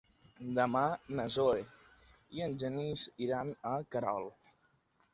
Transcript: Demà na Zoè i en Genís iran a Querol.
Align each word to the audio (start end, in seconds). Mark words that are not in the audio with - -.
Demà 0.59 0.81
na 1.19 1.25
Zoè 1.35 1.61
i 2.39 2.45
en 2.49 2.59
Genís 2.65 3.07
iran 3.29 3.57
a 3.77 3.79
Querol. 3.93 4.31